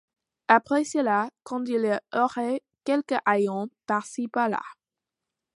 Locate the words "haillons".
3.23-3.69